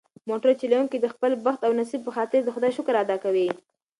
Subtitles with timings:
[0.29, 3.35] موټر چلونکي د خپل بخت او نصیب په خاطر د خدای شکر ادا کړ.